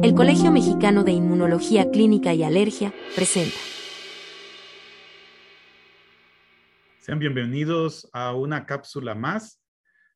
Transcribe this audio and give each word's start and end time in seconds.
El 0.00 0.14
Colegio 0.14 0.52
Mexicano 0.52 1.02
de 1.02 1.10
Inmunología 1.10 1.90
Clínica 1.90 2.32
y 2.32 2.44
Alergia 2.44 2.94
presenta. 3.16 3.56
Sean 7.00 7.18
bienvenidos 7.18 8.08
a 8.12 8.32
una 8.34 8.64
cápsula 8.64 9.16
más 9.16 9.60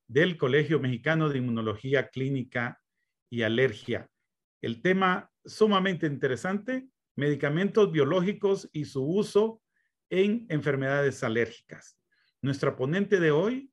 del 0.07 0.37
Colegio 0.37 0.79
Mexicano 0.79 1.29
de 1.29 1.39
Inmunología 1.39 2.11
Clínica 2.11 2.81
y 3.29 3.43
Alergia. 3.43 4.09
El 4.61 4.81
tema 4.83 5.29
sumamente 5.45 6.07
interesante, 6.07 6.87
medicamentos 7.17 7.91
biológicos 7.91 8.71
y 8.73 8.85
su 8.85 9.05
uso 9.05 9.61
en 10.11 10.47
enfermedades 10.49 11.25
alérgicas. 11.25 11.99
Nuestra 12.41 12.77
ponente 12.77 13.19
de 13.19 13.33
hoy 13.33 13.72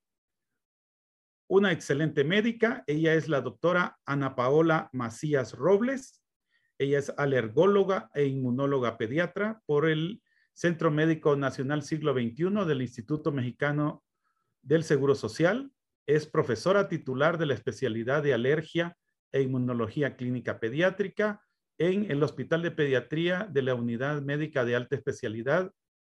una 1.49 1.71
excelente 1.71 2.23
médica. 2.23 2.83
Ella 2.87 3.15
es 3.15 3.27
la 3.27 3.41
doctora 3.41 3.97
Ana 4.05 4.35
Paola 4.35 4.89
Macías 4.93 5.53
Robles. 5.53 6.21
Ella 6.77 6.99
es 6.99 7.11
alergóloga 7.17 8.09
e 8.13 8.25
inmunóloga 8.25 8.97
pediatra 8.97 9.61
por 9.65 9.89
el 9.89 10.21
Centro 10.53 10.91
Médico 10.91 11.35
Nacional 11.35 11.81
Siglo 11.81 12.13
XXI 12.13 12.65
del 12.67 12.83
Instituto 12.83 13.31
Mexicano 13.31 14.03
del 14.61 14.83
Seguro 14.83 15.15
Social. 15.15 15.71
Es 16.05 16.27
profesora 16.27 16.87
titular 16.87 17.37
de 17.39 17.47
la 17.47 17.55
especialidad 17.55 18.21
de 18.21 18.33
alergia 18.33 18.95
e 19.31 19.41
inmunología 19.41 20.15
clínica 20.15 20.59
pediátrica 20.59 21.41
en 21.79 22.11
el 22.11 22.21
Hospital 22.21 22.61
de 22.61 22.71
Pediatría 22.71 23.47
de 23.49 23.63
la 23.63 23.73
Unidad 23.73 24.21
Médica 24.21 24.65
de 24.65 24.75
Alta 24.75 24.95
Especialidad 24.95 25.71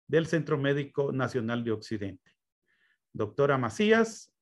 del 0.07 0.27
Centro 0.27 0.59
Médico 0.59 1.11
Nacional 1.11 1.65
de 1.65 1.73
Occidente. 1.73 2.37
Doctora 3.13 3.59
Macías, 3.59 4.34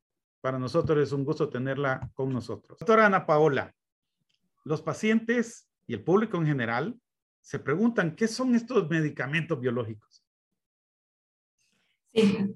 para 0.42 0.58
nosotros 0.58 0.98
es 0.98 1.12
un 1.12 1.24
gusto 1.24 1.48
tenerla 1.48 2.10
con 2.14 2.32
nosotros. 2.32 2.76
Doctora 2.78 3.06
Ana 3.06 3.24
Paola, 3.24 3.72
los 4.64 4.82
pacientes 4.82 5.68
y 5.86 5.94
el 5.94 6.02
público 6.02 6.36
en 6.36 6.46
general 6.46 7.00
se 7.40 7.60
preguntan, 7.60 8.16
¿qué 8.16 8.26
son 8.26 8.54
estos 8.54 8.90
medicamentos 8.90 9.58
biológicos? 9.58 10.24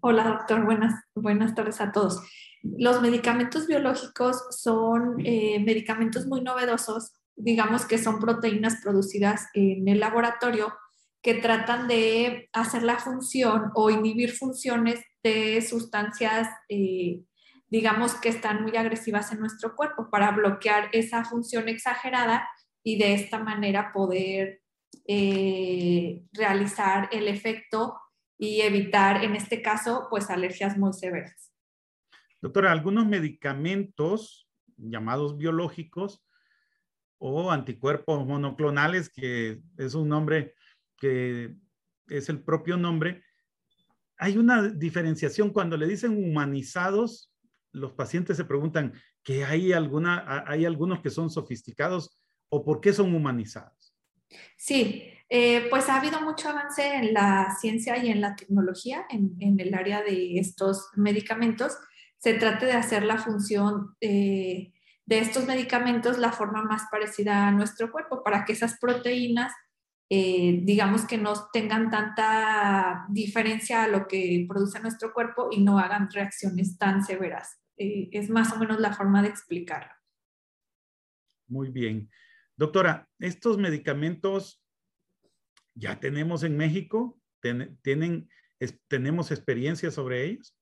Hola 0.00 0.28
doctor, 0.28 0.64
buenas, 0.64 1.00
buenas 1.14 1.54
tardes 1.54 1.80
a 1.80 1.92
todos. 1.92 2.20
Los 2.62 3.00
medicamentos 3.00 3.68
biológicos 3.68 4.44
son 4.50 5.24
eh, 5.24 5.62
medicamentos 5.64 6.26
muy 6.26 6.42
novedosos, 6.42 7.12
digamos 7.36 7.86
que 7.86 7.98
son 7.98 8.18
proteínas 8.18 8.82
producidas 8.82 9.46
en 9.54 9.86
el 9.86 10.00
laboratorio 10.00 10.74
que 11.22 11.34
tratan 11.34 11.86
de 11.86 12.50
hacer 12.52 12.82
la 12.82 12.98
función 12.98 13.70
o 13.74 13.90
inhibir 13.90 14.32
funciones 14.32 15.00
de 15.22 15.62
sustancias 15.62 16.48
eh, 16.68 17.22
digamos 17.68 18.14
que 18.14 18.28
están 18.28 18.62
muy 18.62 18.76
agresivas 18.76 19.32
en 19.32 19.40
nuestro 19.40 19.74
cuerpo 19.74 20.08
para 20.10 20.30
bloquear 20.30 20.88
esa 20.92 21.24
función 21.24 21.68
exagerada 21.68 22.48
y 22.82 22.98
de 22.98 23.14
esta 23.14 23.38
manera 23.38 23.92
poder 23.92 24.62
eh, 25.06 26.24
realizar 26.32 27.08
el 27.12 27.28
efecto 27.28 27.98
y 28.38 28.60
evitar, 28.60 29.24
en 29.24 29.34
este 29.34 29.62
caso, 29.62 30.06
pues 30.10 30.30
alergias 30.30 30.76
muy 30.76 30.92
severas. 30.92 31.52
Doctora, 32.40 32.70
algunos 32.70 33.06
medicamentos 33.06 34.48
llamados 34.76 35.36
biológicos 35.36 36.24
o 37.18 37.50
anticuerpos 37.50 38.26
monoclonales, 38.26 39.08
que 39.08 39.62
es 39.78 39.94
un 39.94 40.08
nombre 40.08 40.54
que 40.98 41.56
es 42.08 42.28
el 42.28 42.42
propio 42.42 42.76
nombre, 42.76 43.22
hay 44.18 44.38
una 44.38 44.62
diferenciación 44.62 45.50
cuando 45.50 45.76
le 45.76 45.86
dicen 45.86 46.16
humanizados 46.16 47.32
los 47.72 47.92
pacientes 47.92 48.36
se 48.36 48.44
preguntan 48.44 48.92
que 49.22 49.44
hay, 49.44 49.72
alguna, 49.72 50.18
algunos 50.18 51.00
que 51.00 51.10
son 51.10 51.30
sofisticados 51.30 52.18
o 52.48 52.64
por 52.64 52.80
qué 52.80 52.92
son 52.92 53.14
humanizados. 53.14 53.94
Sí, 54.56 55.12
eh, 55.28 55.66
pues 55.70 55.88
ha 55.88 55.96
habido 55.96 56.20
mucho 56.20 56.48
avance 56.48 56.86
en 56.86 57.12
la 57.12 57.54
ciencia 57.60 57.96
y 58.02 58.10
en 58.10 58.20
la 58.20 58.36
tecnología 58.36 59.04
en, 59.10 59.60
el 59.60 59.74
área 59.74 60.02
de 60.02 60.38
estos 60.38 60.88
medicamentos. 60.94 61.76
Se 62.18 62.34
trata 62.34 62.66
de 62.66 62.72
hacer 62.72 63.04
la 63.04 63.18
función 63.18 63.96
eh, 64.00 64.72
de 65.04 65.18
estos 65.18 65.46
medicamentos 65.46 66.18
la 66.18 66.32
forma 66.32 66.62
más 66.62 66.82
parecida 66.90 67.48
a 67.48 67.52
nuestro 67.52 67.90
cuerpo 67.90 68.22
para 68.22 68.44
que 68.44 68.52
esas 68.52 68.78
proteínas, 68.78 69.52
eh, 70.08 70.60
digamos 70.62 71.04
que 71.04 71.18
no 71.18 71.48
tengan 71.52 71.90
tanta 71.90 73.06
diferencia 73.08 73.84
a 73.84 73.88
lo 73.88 74.06
que 74.06 74.46
produce 74.48 74.80
nuestro 74.80 75.12
cuerpo 75.12 75.48
y 75.50 75.62
no 75.62 75.78
hagan 75.78 76.10
reacciones 76.10 76.78
tan 76.78 77.04
severas. 77.04 77.58
Eh, 77.76 78.08
es 78.12 78.30
más 78.30 78.52
o 78.52 78.58
menos 78.58 78.80
la 78.80 78.94
forma 78.94 79.22
de 79.22 79.28
explicarlo. 79.28 79.92
Muy 81.48 81.70
bien. 81.70 82.10
Doctora, 82.56 83.08
¿estos 83.18 83.58
medicamentos 83.58 84.62
ya 85.74 86.00
tenemos 86.00 86.42
en 86.42 86.56
México? 86.56 87.20
¿Tienen, 87.40 88.28
¿Tenemos 88.88 89.30
experiencia 89.30 89.90
sobre 89.90 90.24
ellos? 90.24 90.56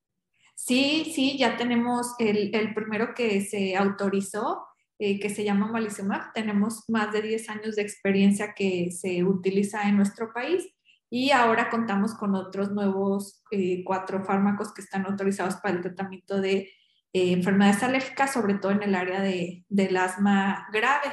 Sí, 0.55 1.13
sí, 1.15 1.37
ya 1.39 1.57
tenemos 1.57 2.15
el, 2.19 2.51
primero 2.75 3.15
que 3.15 3.41
se 3.43 3.77
autorizó, 3.77 4.67
eh, 5.07 5.21
que 5.21 5.29
se 5.29 5.45
llama 5.45 5.67
Malizumab. 5.67 6.33
Tenemos 6.33 6.85
más 6.89 7.13
de 7.13 7.21
10 7.21 7.51
años 7.51 7.77
de 7.77 7.83
experiencia 7.83 8.55
que 8.55 8.91
se 8.91 9.23
utiliza 9.23 9.87
en 9.87 9.99
nuestro 9.99 10.33
país 10.33 10.67
y 11.11 11.31
ahora 11.31 11.69
contamos 11.69 12.15
con 12.15 12.35
otros 12.35 12.73
nuevos 12.73 13.43
eh, 13.51 13.85
cuatro 13.85 14.25
fármacos 14.25 14.73
que 14.73 14.81
están 14.81 15.05
autorizados 15.05 15.57
para 15.57 15.75
el 15.75 15.83
tratamiento 15.83 16.41
de 16.41 16.71
eh, 17.13 17.33
enfermedades 17.33 17.83
alérgicas, 17.83 18.33
sobre 18.33 18.55
todo 18.55 18.73
en 18.73 18.83
el 18.83 18.95
área 18.95 19.21
de, 19.21 19.67
del 19.69 19.95
asma 19.99 20.69
grave. 20.73 21.13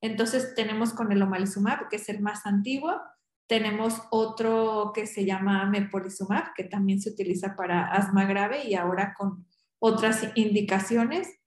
Entonces 0.00 0.54
tenemos 0.54 0.92
con 0.92 1.10
el 1.10 1.20
omalizumab, 1.20 1.88
que 1.88 1.96
es 1.96 2.08
el 2.08 2.20
más 2.20 2.46
antiguo, 2.46 3.00
tenemos 3.48 4.00
otro 4.12 4.92
que 4.94 5.08
se 5.08 5.24
llama 5.24 5.66
mepolizumab, 5.66 6.54
que 6.54 6.62
también 6.62 7.00
se 7.00 7.10
utiliza 7.10 7.56
para 7.56 7.88
asma 7.88 8.26
grave 8.26 8.64
y 8.64 8.76
ahora 8.76 9.12
con 9.18 9.44
otras 9.80 10.24
indicaciones. 10.36 11.40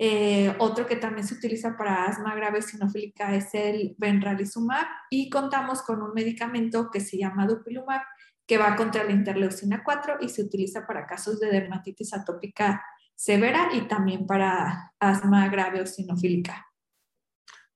Eh, 0.00 0.54
otro 0.58 0.86
que 0.86 0.94
también 0.94 1.26
se 1.26 1.34
utiliza 1.34 1.76
para 1.76 2.04
asma 2.04 2.32
grave 2.36 2.62
sinofílica 2.62 3.34
es 3.34 3.52
el 3.52 3.96
benralizumab 3.98 4.86
y 5.10 5.28
contamos 5.28 5.82
con 5.82 6.00
un 6.02 6.12
medicamento 6.14 6.88
que 6.88 7.00
se 7.00 7.18
llama 7.18 7.48
dupilumab 7.48 8.02
que 8.46 8.58
va 8.58 8.76
contra 8.76 9.02
la 9.02 9.10
interleucina 9.10 9.82
4 9.84 10.18
y 10.20 10.28
se 10.28 10.42
utiliza 10.42 10.86
para 10.86 11.06
casos 11.06 11.40
de 11.40 11.50
dermatitis 11.50 12.14
atópica 12.14 12.82
severa 13.14 13.70
y 13.74 13.88
también 13.88 14.26
para 14.26 14.94
asma 15.00 15.48
grave 15.48 15.82
o 15.82 15.86
sinofílica. 15.86 16.64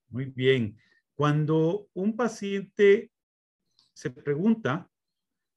Muy 0.09 0.27
bien. 0.27 0.79
Cuando 1.17 1.89
un 1.93 2.17
paciente 2.17 3.11
se 3.93 4.11
pregunta, 4.11 4.89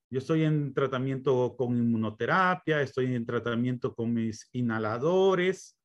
yo 0.09 0.19
estoy 0.19 0.43
en 0.43 0.73
tratamiento 0.73 1.55
con 1.55 1.77
inmunoterapia, 1.77 2.81
estoy 2.81 3.15
en 3.15 3.25
tratamiento 3.25 3.93
con 3.93 4.13
mis 4.13 4.49
inhaladores, 4.51 5.77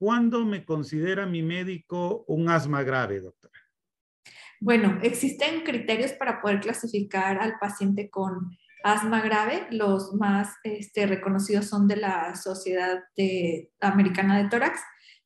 ¿cuándo 0.00 0.46
me 0.46 0.64
considera 0.64 1.26
mi 1.26 1.42
médico 1.42 2.24
un 2.26 2.48
asma 2.48 2.82
grave, 2.82 3.20
doctora? 3.20 3.60
Bueno, 4.58 4.98
existen 5.02 5.60
criterios 5.62 6.12
para 6.12 6.40
poder 6.40 6.60
clasificar 6.60 7.38
al 7.38 7.58
paciente 7.58 8.08
con 8.08 8.56
asma 8.82 9.20
grave, 9.20 9.66
los 9.70 10.14
más 10.14 10.56
este, 10.64 11.06
reconocidos 11.06 11.66
son 11.66 11.86
de 11.86 11.96
la 11.96 12.34
Sociedad 12.34 13.02
Americana 13.80 14.38
de 14.38 14.48
Tórax, 14.48 14.80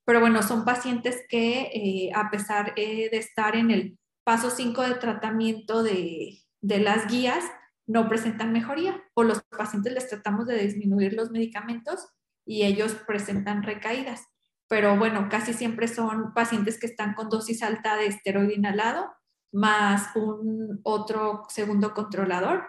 pero 0.04 0.18
bueno, 0.18 0.42
son 0.42 0.64
pacientes 0.64 1.22
que 1.28 1.70
eh, 1.72 2.10
a 2.12 2.28
pesar 2.30 2.72
eh, 2.76 3.08
de 3.10 3.18
estar 3.18 3.54
en 3.54 3.70
el 3.70 3.96
paso 4.24 4.50
5 4.50 4.82
de 4.82 4.94
tratamiento 4.96 5.84
de, 5.84 6.40
de 6.60 6.78
las 6.80 7.06
guías, 7.06 7.44
no 7.86 8.08
presentan 8.08 8.52
mejoría 8.52 9.04
o 9.14 9.22
los 9.22 9.42
pacientes 9.44 9.92
les 9.92 10.08
tratamos 10.08 10.46
de 10.46 10.58
disminuir 10.58 11.12
los 11.12 11.30
medicamentos 11.30 12.08
y 12.44 12.64
ellos 12.64 12.96
presentan 13.06 13.62
recaídas. 13.62 14.33
Pero 14.68 14.96
bueno, 14.96 15.28
casi 15.30 15.52
siempre 15.52 15.88
son 15.88 16.32
pacientes 16.34 16.78
que 16.78 16.86
están 16.86 17.14
con 17.14 17.28
dosis 17.28 17.62
alta 17.62 17.96
de 17.96 18.06
esteroide 18.06 18.54
inhalado 18.54 19.12
más 19.52 20.14
un 20.16 20.80
otro 20.82 21.44
segundo 21.48 21.94
controlador 21.94 22.64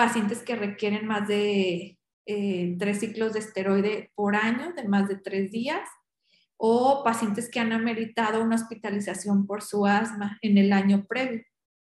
pacientes 0.00 0.42
que 0.42 0.56
requieren 0.56 1.06
más 1.06 1.28
de 1.28 1.98
eh, 2.24 2.76
tres 2.78 3.00
ciclos 3.00 3.34
de 3.34 3.40
esteroide 3.40 4.10
por 4.14 4.34
año, 4.34 4.72
de 4.72 4.88
más 4.88 5.08
de 5.08 5.16
tres 5.16 5.50
días, 5.50 5.86
o 6.56 7.02
pacientes 7.04 7.50
que 7.50 7.60
han 7.60 7.74
ameritado 7.74 8.42
una 8.42 8.56
hospitalización 8.56 9.46
por 9.46 9.60
su 9.60 9.84
asma 9.84 10.38
en 10.40 10.56
el 10.56 10.72
año 10.72 11.04
previo. 11.06 11.42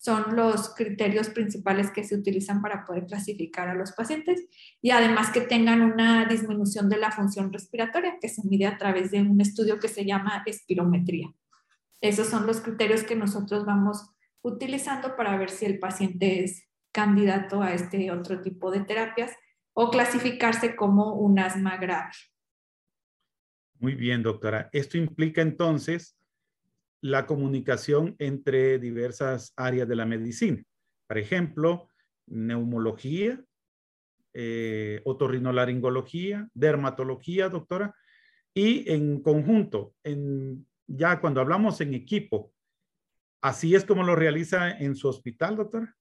Son 0.05 0.37
los 0.37 0.75
criterios 0.75 1.31
principales 1.31 1.91
que 1.91 2.05
se 2.05 2.15
utilizan 2.15 2.61
para 2.61 2.85
poder 2.85 3.07
clasificar 3.07 3.69
a 3.69 3.75
los 3.75 3.93
pacientes 3.93 4.45
y 4.83 4.91
además 4.91 5.31
que 5.31 5.41
tengan 5.41 5.81
una 5.81 6.27
disminución 6.27 6.91
de 6.91 6.99
la 6.99 7.11
función 7.11 7.51
respiratoria 7.51 8.19
que 8.21 8.29
se 8.29 8.47
mide 8.47 8.67
a 8.67 8.77
través 8.77 9.11
de 9.11 9.23
un 9.23 9.41
estudio 9.41 9.81
que 9.81 9.89
se 9.89 10.05
llama 10.05 10.43
espirometría. 10.45 11.33
Esos 12.03 12.27
son 12.27 12.47
los 12.47 12.61
criterios 12.61 13.03
que 13.03 13.17
nosotros 13.17 13.65
vamos 13.65 14.11
utilizando 14.43 15.17
para 15.17 15.39
ver 15.39 15.49
si 15.49 15.65
el 15.65 15.79
paciente 15.79 16.45
es 16.45 16.69
candidato 16.93 17.63
a 17.63 17.73
este 17.73 18.11
otro 18.11 18.43
tipo 18.43 18.71
de 18.71 18.81
terapias 18.81 19.33
o 19.73 19.89
clasificarse 19.89 20.77
como 20.77 21.15
un 21.15 21.39
asma 21.39 21.79
grave. 21.79 22.13
Muy 23.79 23.95
bien, 23.95 24.23
doctora. 24.23 24.69
Esto 24.71 24.99
implica 24.99 25.41
entonces 25.41 26.15
la 27.05 27.27
comunicación 27.27 28.17
entre 28.19 28.79
diversas 28.79 29.53
áreas 29.57 29.87
de 29.87 29.95
la 29.95 30.07
medicina. 30.07 30.63
Por 31.07 31.19
ejemplo, 31.19 31.91
neumología, 32.27 33.45
eh, 34.33 35.03
otorrinolaringología, 35.05 36.49
dermatología, 36.55 37.51
doctora, 37.51 37.95
y 38.55 38.91
en 38.91 39.21
conjunto, 39.21 39.93
en, 40.03 40.67
ya 40.87 41.21
cuando 41.21 41.43
hablamos 41.43 41.79
en 41.83 41.93
equipo, 41.93 42.55
¿así 43.43 43.75
es 43.75 43.85
como 43.85 44.03
lo 44.03 44.17
realiza 44.17 44.71
en 44.71 44.97
su 44.97 45.09
hospital, 45.09 45.57
doctora? 45.57 45.95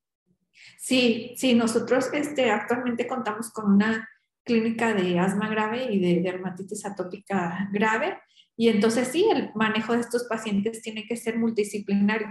Sí, 0.78 1.34
sí, 1.36 1.54
nosotros 1.54 2.14
este, 2.14 2.50
actualmente 2.50 3.08
contamos 3.08 3.52
con 3.52 3.74
una 3.74 4.08
clínica 4.46 4.94
de 4.94 5.20
asma 5.20 5.50
grave 5.50 5.92
y 5.92 6.00
de 6.00 6.22
dermatitis 6.22 6.86
atópica 6.86 7.68
grave. 7.74 8.22
Y 8.56 8.70
entonces 8.70 9.08
sí, 9.08 9.28
el 9.32 9.52
manejo 9.56 9.94
de 9.94 10.02
estos 10.02 10.26
pacientes 10.26 10.82
tiene 10.82 11.06
que 11.08 11.16
ser 11.16 11.38
multidisciplinario. 11.38 12.28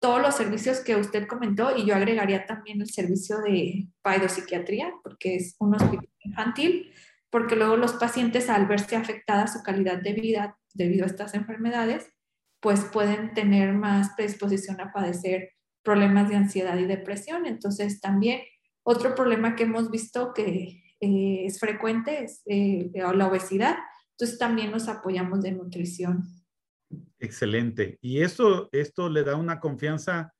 Todos 0.00 0.20
los 0.22 0.34
servicios 0.34 0.80
que 0.80 0.96
usted 0.96 1.26
comentó, 1.26 1.76
y 1.76 1.84
yo 1.84 1.94
agregaría 1.94 2.46
también 2.46 2.80
el 2.80 2.88
servicio 2.88 3.38
de 3.38 3.86
paidopsiquiatría, 4.02 4.92
porque 5.02 5.36
es 5.36 5.56
un 5.58 5.74
hospital 5.74 6.08
infantil, 6.20 6.92
porque 7.30 7.56
luego 7.56 7.76
los 7.76 7.92
pacientes 7.94 8.48
al 8.48 8.66
verse 8.66 8.96
afectada 8.96 9.46
su 9.46 9.62
calidad 9.62 10.02
de 10.02 10.14
vida 10.14 10.58
debido 10.74 11.04
a 11.04 11.08
estas 11.08 11.34
enfermedades, 11.34 12.12
pues 12.60 12.84
pueden 12.84 13.32
tener 13.34 13.72
más 13.72 14.10
predisposición 14.16 14.80
a 14.80 14.92
padecer 14.92 15.50
problemas 15.82 16.28
de 16.28 16.36
ansiedad 16.36 16.76
y 16.78 16.84
depresión. 16.84 17.46
Entonces 17.46 18.00
también 18.00 18.40
otro 18.82 19.14
problema 19.14 19.56
que 19.56 19.64
hemos 19.64 19.90
visto 19.90 20.32
que 20.34 20.82
eh, 21.00 21.44
es 21.46 21.58
frecuente, 21.58 22.24
es 22.24 22.42
eh, 22.46 22.90
la 22.94 23.26
obesidad. 23.26 23.76
Entonces 24.20 24.38
también 24.38 24.70
nos 24.70 24.86
apoyamos 24.86 25.40
de 25.40 25.52
nutrición. 25.52 26.24
Excelente. 27.18 27.98
Y 28.02 28.20
eso, 28.20 28.68
esto 28.70 29.08
le 29.08 29.24
da 29.24 29.34
una 29.34 29.60
confianza 29.60 30.34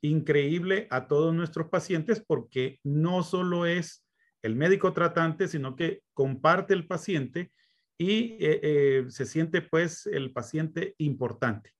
increíble 0.00 0.86
a 0.88 1.06
todos 1.06 1.34
nuestros 1.34 1.68
pacientes 1.68 2.24
porque 2.26 2.80
no 2.82 3.22
solo 3.22 3.66
es 3.66 4.06
el 4.40 4.56
médico 4.56 4.94
tratante, 4.94 5.48
sino 5.48 5.76
que 5.76 6.00
comparte 6.14 6.72
el 6.72 6.86
paciente 6.86 7.52
y 7.98 8.38
eh, 8.40 9.04
se 9.08 9.26
siente 9.26 9.60
pues 9.60 10.06
el 10.06 10.32
paciente 10.32 10.94
importante, 10.96 11.74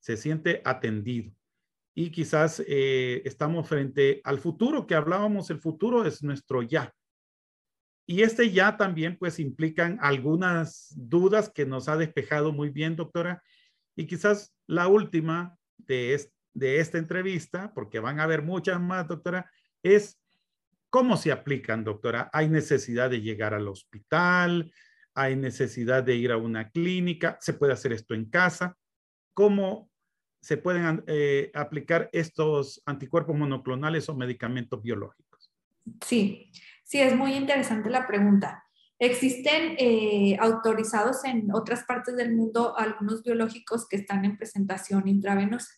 se 0.00 0.16
siente 0.16 0.60
atendido. 0.64 1.32
Y 1.94 2.10
quizás 2.10 2.60
estamos 2.66 3.68
frente 3.68 4.20
al 4.24 4.40
futuro 4.40 4.88
que 4.88 4.96
hablábamos, 4.96 5.50
el 5.50 5.60
futuro 5.60 6.04
es 6.04 6.24
nuestro 6.24 6.62
ya. 6.62 6.92
Y 8.06 8.22
este 8.22 8.52
ya 8.52 8.76
también 8.76 9.16
pues 9.18 9.40
implican 9.40 9.98
algunas 10.00 10.94
dudas 10.96 11.50
que 11.50 11.66
nos 11.66 11.88
ha 11.88 11.96
despejado 11.96 12.52
muy 12.52 12.70
bien, 12.70 12.94
doctora. 12.94 13.42
Y 13.96 14.06
quizás 14.06 14.54
la 14.66 14.86
última 14.86 15.58
de, 15.78 16.20
de 16.54 16.78
esta 16.78 16.98
entrevista, 16.98 17.74
porque 17.74 17.98
van 17.98 18.20
a 18.20 18.22
haber 18.22 18.42
muchas 18.42 18.80
más, 18.80 19.08
doctora, 19.08 19.50
es 19.82 20.20
cómo 20.88 21.16
se 21.16 21.32
aplican, 21.32 21.82
doctora. 21.82 22.30
¿Hay 22.32 22.48
necesidad 22.48 23.10
de 23.10 23.20
llegar 23.20 23.54
al 23.54 23.68
hospital? 23.68 24.72
¿Hay 25.14 25.34
necesidad 25.34 26.04
de 26.04 26.14
ir 26.14 26.30
a 26.30 26.36
una 26.36 26.70
clínica? 26.70 27.38
¿Se 27.40 27.54
puede 27.54 27.72
hacer 27.72 27.92
esto 27.92 28.14
en 28.14 28.30
casa? 28.30 28.76
¿Cómo 29.34 29.90
se 30.40 30.58
pueden 30.58 31.02
eh, 31.06 31.50
aplicar 31.54 32.08
estos 32.12 32.82
anticuerpos 32.86 33.36
monoclonales 33.36 34.08
o 34.08 34.14
medicamentos 34.14 34.80
biológicos? 34.80 35.25
Sí, 36.04 36.46
Sí, 36.86 37.00
es 37.00 37.16
muy 37.16 37.34
interesante 37.34 37.90
la 37.90 38.06
pregunta. 38.06 38.64
Existen 39.00 39.74
eh, 39.76 40.36
autorizados 40.38 41.24
en 41.24 41.52
otras 41.52 41.82
partes 41.82 42.16
del 42.16 42.34
mundo 42.34 42.78
algunos 42.78 43.24
biológicos 43.24 43.88
que 43.88 43.96
están 43.96 44.24
en 44.24 44.36
presentación 44.36 45.08
intravenosa. 45.08 45.68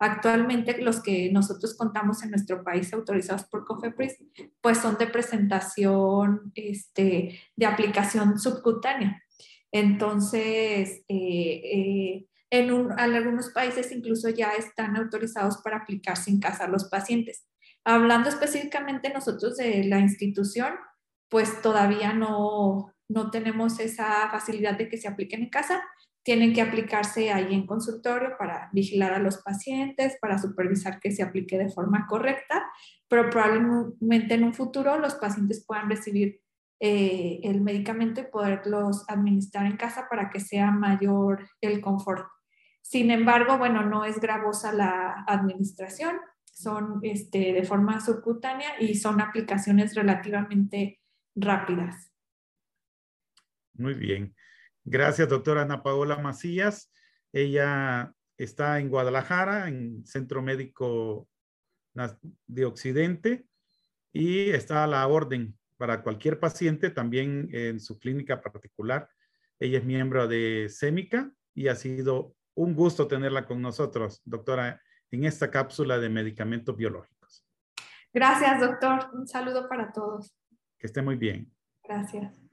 Actualmente 0.00 0.82
los 0.82 1.00
que 1.00 1.30
nosotros 1.32 1.76
contamos 1.76 2.24
en 2.24 2.30
nuestro 2.30 2.64
país 2.64 2.92
autorizados 2.92 3.44
por 3.44 3.64
COFEPRIS, 3.64 4.16
pues 4.60 4.78
son 4.78 4.98
de 4.98 5.06
presentación 5.06 6.50
este, 6.56 7.38
de 7.54 7.66
aplicación 7.66 8.38
subcutánea. 8.38 9.22
Entonces, 9.70 11.04
eh, 11.08 11.60
eh, 11.64 12.26
en, 12.50 12.68
en 12.68 12.98
algunos 12.98 13.50
países 13.50 13.92
incluso 13.92 14.28
ya 14.28 14.50
están 14.52 14.96
autorizados 14.96 15.58
para 15.58 15.78
aplicarse 15.78 16.30
en 16.30 16.40
casa 16.40 16.64
a 16.64 16.68
los 16.68 16.86
pacientes. 16.88 17.44
Hablando 17.90 18.28
específicamente 18.28 19.08
nosotros 19.08 19.56
de 19.56 19.82
la 19.84 19.98
institución, 19.98 20.74
pues 21.30 21.62
todavía 21.62 22.12
no, 22.12 22.92
no 23.08 23.30
tenemos 23.30 23.80
esa 23.80 24.28
facilidad 24.28 24.76
de 24.76 24.90
que 24.90 24.98
se 24.98 25.08
apliquen 25.08 25.44
en 25.44 25.48
casa. 25.48 25.82
Tienen 26.22 26.52
que 26.52 26.60
aplicarse 26.60 27.32
ahí 27.32 27.54
en 27.54 27.66
consultorio 27.66 28.36
para 28.38 28.68
vigilar 28.74 29.14
a 29.14 29.18
los 29.18 29.38
pacientes, 29.38 30.18
para 30.20 30.36
supervisar 30.36 31.00
que 31.00 31.12
se 31.12 31.22
aplique 31.22 31.56
de 31.56 31.70
forma 31.70 32.06
correcta, 32.06 32.70
pero 33.08 33.30
probablemente 33.30 34.34
en 34.34 34.44
un 34.44 34.52
futuro 34.52 34.98
los 34.98 35.14
pacientes 35.14 35.64
puedan 35.66 35.88
recibir 35.88 36.42
eh, 36.80 37.40
el 37.42 37.62
medicamento 37.62 38.20
y 38.20 38.24
poderlos 38.24 39.06
administrar 39.08 39.64
en 39.64 39.78
casa 39.78 40.08
para 40.10 40.28
que 40.28 40.40
sea 40.40 40.70
mayor 40.72 41.48
el 41.62 41.80
confort. 41.80 42.26
Sin 42.82 43.10
embargo, 43.10 43.56
bueno, 43.56 43.82
no 43.86 44.04
es 44.04 44.20
gravosa 44.20 44.74
la 44.74 45.24
administración 45.26 46.18
son 46.58 46.98
este, 47.02 47.52
de 47.52 47.62
forma 47.62 48.00
subcutánea 48.00 48.80
y 48.80 48.96
son 48.96 49.20
aplicaciones 49.20 49.94
relativamente 49.94 51.00
rápidas. 51.36 52.10
Muy 53.74 53.94
bien. 53.94 54.34
Gracias, 54.84 55.28
doctora 55.28 55.62
Ana 55.62 55.84
Paola 55.84 56.18
Macías. 56.18 56.90
Ella 57.32 58.12
está 58.36 58.80
en 58.80 58.88
Guadalajara, 58.88 59.68
en 59.68 60.04
Centro 60.04 60.42
Médico 60.42 61.28
de 62.46 62.64
Occidente, 62.64 63.46
y 64.12 64.50
está 64.50 64.82
a 64.82 64.88
la 64.88 65.06
orden 65.06 65.56
para 65.76 66.02
cualquier 66.02 66.40
paciente, 66.40 66.90
también 66.90 67.48
en 67.52 67.78
su 67.78 68.00
clínica 68.00 68.40
particular. 68.40 69.08
Ella 69.60 69.78
es 69.78 69.84
miembro 69.84 70.26
de 70.26 70.68
SEMICA 70.68 71.32
y 71.54 71.68
ha 71.68 71.76
sido 71.76 72.34
un 72.54 72.74
gusto 72.74 73.06
tenerla 73.06 73.46
con 73.46 73.62
nosotros, 73.62 74.22
doctora 74.24 74.80
en 75.10 75.24
esta 75.24 75.50
cápsula 75.50 75.98
de 75.98 76.08
medicamentos 76.08 76.76
biológicos. 76.76 77.44
Gracias, 78.12 78.60
doctor. 78.60 79.10
Un 79.12 79.26
saludo 79.26 79.68
para 79.68 79.92
todos. 79.92 80.34
Que 80.78 80.86
esté 80.86 81.02
muy 81.02 81.16
bien. 81.16 81.52
Gracias. 81.84 82.47